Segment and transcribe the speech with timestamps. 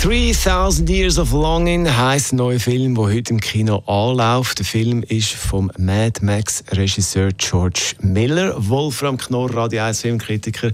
[0.00, 4.58] 3000 Years of Longing heisst ein neuer Film, der heute im Kino anläuft.
[4.58, 10.72] Der Film ist vom Mad Max Regisseur George Miller, Wolfram Knorr, Radio 1 Filmkritiker.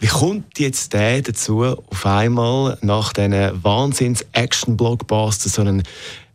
[0.00, 5.82] Wie kommt jetzt der dazu, auf einmal nach diesen Wahnsinns-Action-Blockbuster so einen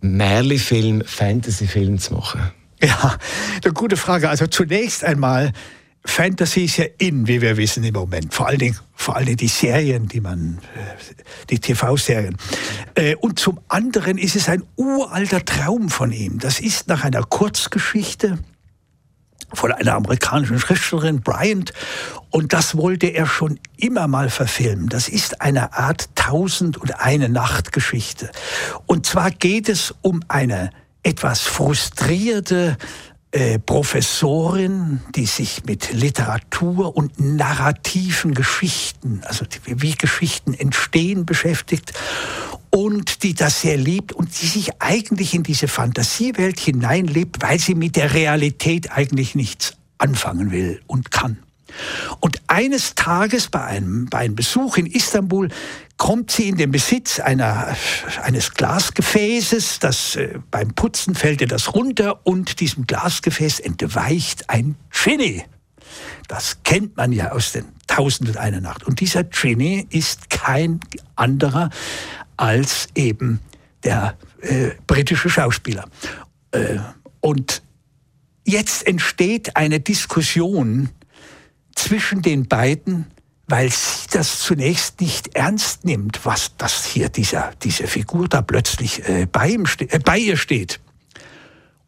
[0.00, 2.50] Märli-Film, Fantasy-Film zu machen?
[2.82, 3.16] Ja,
[3.62, 4.28] eine gute Frage.
[4.28, 5.52] Also zunächst einmal
[6.04, 8.34] Fantasy ist ja in, wie wir wissen im Moment.
[8.34, 11.14] Vor allen Dingen, vor allen Dingen die Serien, die man, äh,
[11.48, 12.36] die TV-Serien.
[12.94, 16.38] Äh, und zum anderen ist es ein uralter Traum von ihm.
[16.38, 18.38] Das ist nach einer Kurzgeschichte
[19.54, 21.72] von einer amerikanischen Schriftstellerin, Bryant,
[22.30, 24.88] und das wollte er schon immer mal verfilmen.
[24.88, 28.30] Das ist eine Art Tausend und eine Nacht Geschichte.
[28.86, 30.70] Und zwar geht es um eine
[31.02, 32.78] etwas frustrierte
[33.32, 41.92] äh, Professorin, die sich mit Literatur und narrativen Geschichten, also wie Geschichten entstehen, beschäftigt
[42.70, 47.74] und die das sehr liebt und die sich eigentlich in diese Fantasiewelt hineinlebt, weil sie
[47.74, 51.38] mit der Realität eigentlich nichts anfangen will und kann.
[52.20, 55.48] Und eines Tages bei einem, bei einem Besuch in Istanbul
[55.96, 57.76] kommt sie in den Besitz einer,
[58.22, 59.78] eines Glasgefäßes.
[59.78, 65.44] Das, äh, beim Putzen fällt ihr das runter und diesem Glasgefäß entweicht ein Genie.
[66.28, 68.84] Das kennt man ja aus den Tausend und eine Nacht.
[68.84, 70.80] Und dieser Genie ist kein
[71.14, 71.70] anderer
[72.36, 73.40] als eben
[73.84, 75.84] der äh, britische Schauspieler.
[76.52, 76.78] Äh,
[77.20, 77.62] und
[78.44, 80.88] jetzt entsteht eine Diskussion
[81.74, 83.06] zwischen den beiden,
[83.48, 89.06] weil sie das zunächst nicht ernst nimmt, was das hier dieser, diese Figur da plötzlich
[89.08, 90.80] äh, bei, ihm äh, bei ihr steht.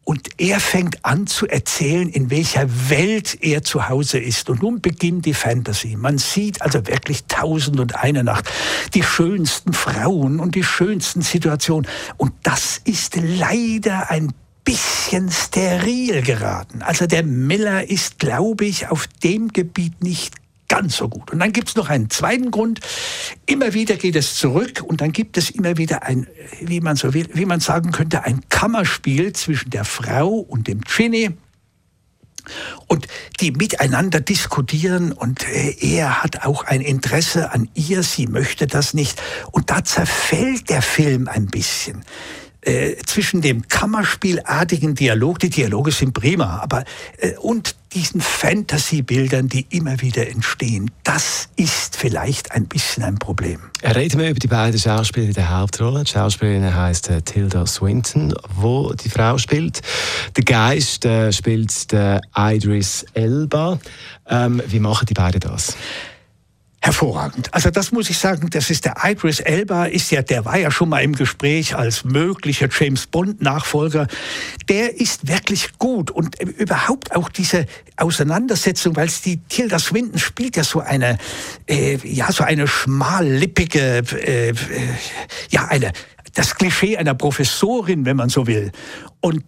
[0.05, 4.51] Und er fängt an zu erzählen, in welcher Welt er zu Hause ist.
[4.51, 5.95] Und nun beginnt die Fantasy.
[5.95, 8.47] Man sieht also wirklich tausend und eine Nacht.
[8.93, 11.89] Die schönsten Frauen und die schönsten Situationen.
[12.17, 14.31] Und das ist leider ein
[14.65, 16.81] bisschen steril geraten.
[16.81, 20.35] Also der Miller ist, glaube ich, auf dem Gebiet nicht
[20.67, 21.31] ganz so gut.
[21.31, 22.79] Und dann gibt es noch einen zweiten Grund.
[23.45, 26.27] Immer wieder geht es zurück und dann gibt es immer wieder ein,
[26.59, 30.81] wie man so will, wie man sagen könnte, ein Kammerspiel zwischen der Frau und dem
[30.81, 31.29] Ginny.
[32.87, 33.07] Und
[33.39, 38.93] die miteinander diskutieren und äh, er hat auch ein Interesse an ihr, sie möchte das
[38.93, 39.21] nicht.
[39.51, 42.03] Und da zerfällt der Film ein bisschen.
[42.65, 46.83] Äh, zwischen dem Kammerspielartigen Dialog, die Dialoge sind prima, aber
[47.19, 53.59] äh, und diesen Fantasy-Bildern, die immer wieder entstehen, das ist vielleicht ein bisschen ein Problem.
[53.83, 56.03] Reden wir über die beiden Schauspieler in der Hauptrolle.
[56.05, 59.81] Die Schauspielerin heißt äh, Tilda Swinton, wo die Frau spielt.
[60.35, 63.79] Der Geist äh, spielt der Idris Elba.
[64.27, 65.77] Ähm, wie machen die beiden das?
[66.85, 67.51] Hervorragend.
[67.51, 70.69] Also das muss ich sagen, das ist der Idris Elba, ist ja, der war ja
[70.69, 74.07] schon mal im Gespräch als möglicher James Bond Nachfolger.
[74.69, 77.65] Der ist wirklich gut und überhaupt auch diese
[77.97, 81.17] Auseinandersetzung, weil die Tilda Swinton spielt ja so eine,
[81.65, 84.53] äh, ja so eine schmallippige, äh, äh,
[85.49, 85.91] ja eine
[86.35, 88.71] das Klischee einer Professorin, wenn man so will.
[89.21, 89.43] Und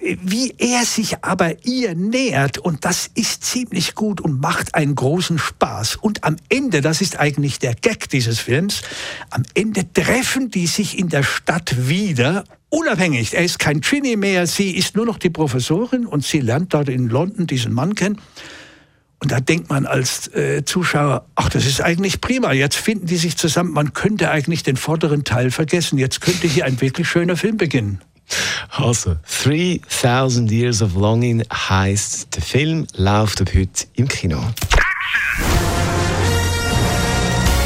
[0.00, 5.38] wie er sich aber ihr nähert und das ist ziemlich gut und macht einen großen
[5.38, 5.96] Spaß.
[5.96, 8.82] Und am Ende, das ist eigentlich der Gag dieses Films,
[9.30, 13.34] am Ende treffen die sich in der Stadt wieder unabhängig.
[13.34, 16.88] Er ist kein Ginny mehr, sie ist nur noch die Professorin und sie lernt dort
[16.88, 18.20] in London diesen Mann kennen.
[19.20, 22.52] Und da denkt man als äh, Zuschauer, ach, das ist eigentlich prima.
[22.52, 23.72] Jetzt finden die sich zusammen.
[23.72, 25.98] Man könnte eigentlich den vorderen Teil vergessen.
[25.98, 28.00] Jetzt könnte hier ein wirklich schöner Film beginnen.
[28.70, 34.40] Also, 3000 Years of Longing heisst, der Film läuft ab heute im Kino.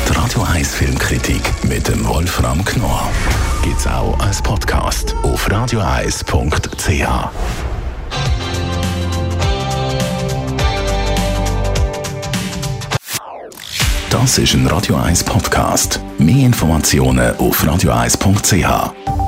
[0.08, 3.10] Die Radio 1 Filmkritik mit dem Wolfram Knorr
[3.62, 7.06] gibt es auch als Podcast auf radioeis.ch.
[14.10, 16.00] Das ist ein Radio 1 Podcast.
[16.18, 19.21] Mehr Informationen auf radioeis.ch.